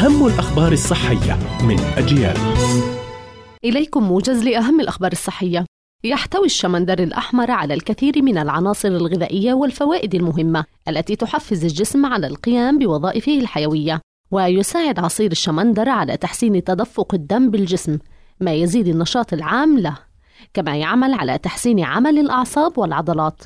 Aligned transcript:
أهم 0.00 0.26
الأخبار 0.26 0.72
الصحية 0.72 1.38
من 1.62 1.80
أجيال. 1.80 2.36
إليكم 3.64 4.02
موجز 4.02 4.44
لأهم 4.44 4.80
الأخبار 4.80 5.12
الصحية. 5.12 5.64
يحتوي 6.04 6.46
الشمندر 6.46 6.98
الأحمر 6.98 7.50
على 7.50 7.74
الكثير 7.74 8.22
من 8.22 8.38
العناصر 8.38 8.88
الغذائية 8.88 9.52
والفوائد 9.54 10.14
المهمة 10.14 10.64
التي 10.88 11.16
تحفز 11.16 11.64
الجسم 11.64 12.06
على 12.06 12.26
القيام 12.26 12.78
بوظائفه 12.78 13.38
الحيوية 13.38 14.00
ويساعد 14.30 14.98
عصير 14.98 15.32
الشمندر 15.32 15.88
على 15.88 16.16
تحسين 16.16 16.64
تدفق 16.64 17.14
الدم 17.14 17.50
بالجسم 17.50 17.98
ما 18.40 18.52
يزيد 18.52 18.88
النشاط 18.88 19.32
العام 19.32 19.78
له 19.78 19.96
كما 20.54 20.76
يعمل 20.76 21.14
على 21.14 21.38
تحسين 21.38 21.80
عمل 21.80 22.18
الأعصاب 22.18 22.78
والعضلات. 22.78 23.42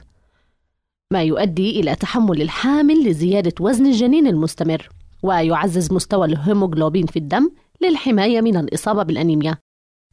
ما 1.13 1.23
يؤدي 1.23 1.81
إلى 1.81 1.95
تحمل 1.95 2.43
الحامل 2.43 3.09
لزيادة 3.09 3.55
وزن 3.61 3.87
الجنين 3.87 4.27
المستمر. 4.27 4.89
ويعزز 5.25 5.93
مستوى 5.93 6.27
الهيموغلوبين 6.27 7.07
في 7.07 7.19
الدم 7.19 7.51
للحماية 7.81 8.41
من 8.41 8.57
الإصابة 8.57 9.03
بالأنيميا. 9.03 9.57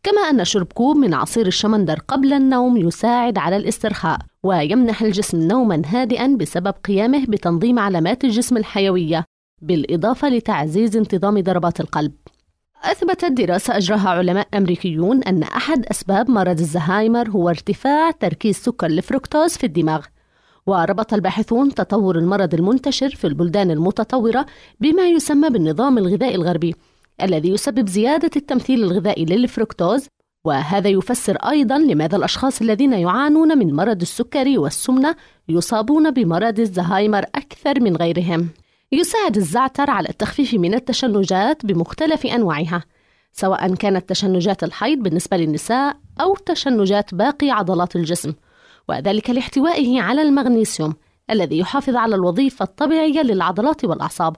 كما 0.04 0.22
أن 0.22 0.46
شرب 0.46 0.68
كوب 0.74 0.98
من 0.98 1.14
عصير 1.14 1.48
الشمندر 1.48 2.00
قبل 2.08 2.34
النوم 2.34 2.78
يساعد 2.78 3.38
على 3.38 3.58
الاسترخاء 3.58 4.20
ويمنح 4.44 5.02
الجسم 5.02 5.48
نوما 5.48 5.82
هادئا 5.86 6.28
بسبب 6.28 6.74
قيامه 6.86 7.26
بتنظيم 7.26 7.80
علامات 7.80 8.24
الجسم 8.24 8.58
الحيوية 8.58 9.26
بالإضافة 9.62 10.30
لتعزيز 10.30 10.98
انتظام 10.98 11.42
ضربات 11.42 11.80
القلب. 11.80 12.12
أثبتت 12.84 13.32
دراسة 13.32 13.78
أجراها 13.78 14.10
علماء 14.10 14.48
أمريكيون 14.58 15.24
أن 15.24 15.44
أحد 15.44 15.86
أسباب 15.86 16.30
مرض 16.30 16.60
الزهايمر 16.60 17.30
هو 17.30 17.50
ارتفاع 17.50 18.12
تركيز 18.12 18.58
سكر 18.58 18.88
الفركتوز 18.88 19.58
في 19.58 19.66
الدماغ. 19.66 20.06
وربط 20.68 21.14
الباحثون 21.14 21.74
تطور 21.74 22.18
المرض 22.18 22.54
المنتشر 22.54 23.10
في 23.10 23.28
البلدان 23.28 23.72
المتطورة 23.72 24.46
بما 24.80 25.08
يسمى 25.08 25.50
بالنظام 25.50 25.98
الغذائي 25.98 26.36
الغربي 26.36 26.76
الذي 27.22 27.50
يسبب 27.50 27.90
زيادة 27.90 28.32
التمثيل 28.36 28.84
الغذائي 28.84 29.26
للفركتوز 29.26 30.08
وهذا 30.46 30.90
يفسر 30.90 31.36
أيضا 31.36 31.78
لماذا 31.78 32.18
الأشخاص 32.18 32.62
الذين 32.62 32.94
يعانون 32.94 33.58
من 33.58 33.74
مرض 33.74 34.02
السكري 34.02 34.58
والسمنة 34.58 35.16
يصابون 35.50 36.12
بمرض 36.12 36.60
الزهايمر 36.60 37.24
أكثر 37.36 37.80
من 37.80 37.96
غيرهم. 37.96 38.50
يساعد 38.92 39.38
الزعتر 39.38 39.90
على 39.90 40.10
التخفيف 40.10 40.54
من 40.54 40.74
التشنجات 40.74 41.66
بمختلف 41.66 42.26
أنواعها 42.26 42.84
سواء 43.34 43.76
كانت 43.76 44.10
تشنجات 44.10 44.64
الحيض 44.64 45.00
بالنسبة 45.00 45.38
للنساء 45.38 45.98
أو 46.22 46.36
تشنجات 46.36 47.16
باقي 47.16 47.52
عضلات 47.52 47.96
الجسم. 47.96 48.34
وذلك 48.92 49.30
لاحتوائه 49.30 50.02
على 50.02 50.22
المغنيسيوم 50.22 50.94
الذي 51.30 51.60
يحافظ 51.60 51.96
على 51.96 52.16
الوظيفة 52.16 52.64
الطبيعية 52.64 53.22
للعضلات 53.22 53.86
والأعصاب 53.86 54.36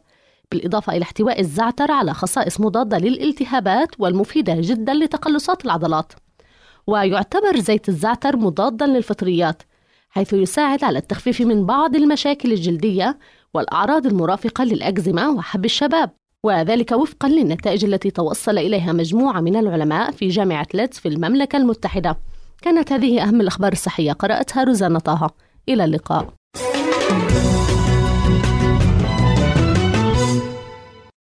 بالإضافة 0.51 0.93
إلى 0.93 1.03
احتواء 1.03 1.39
الزعتر 1.39 1.91
على 1.91 2.13
خصائص 2.13 2.59
مضادة 2.59 2.97
للالتهابات 2.97 3.89
والمفيدة 3.99 4.55
جدا 4.59 4.93
لتقلصات 4.93 5.65
العضلات. 5.65 6.13
ويعتبر 6.87 7.59
زيت 7.59 7.89
الزعتر 7.89 8.37
مضادا 8.37 8.85
للفطريات 8.85 9.63
حيث 10.09 10.33
يساعد 10.33 10.83
على 10.83 10.99
التخفيف 10.99 11.41
من 11.41 11.65
بعض 11.65 11.95
المشاكل 11.95 12.51
الجلدية 12.51 13.17
والأعراض 13.53 14.05
المرافقة 14.05 14.63
للأكزيما 14.63 15.27
وحب 15.27 15.65
الشباب. 15.65 16.09
وذلك 16.43 16.91
وفقا 16.91 17.29
للنتائج 17.29 17.85
التي 17.85 18.11
توصل 18.11 18.57
إليها 18.57 18.93
مجموعة 18.93 19.41
من 19.41 19.55
العلماء 19.55 20.11
في 20.11 20.27
جامعة 20.27 20.67
ليدز 20.73 20.97
في 20.97 21.07
المملكة 21.07 21.57
المتحدة. 21.57 22.17
كانت 22.63 22.91
هذه 22.91 23.23
أهم 23.23 23.41
الأخبار 23.41 23.71
الصحية. 23.71 24.11
قرأتها 24.11 24.63
روزانا 24.63 24.99
طه. 24.99 25.31
إلى 25.69 25.85
اللقاء. 25.85 26.33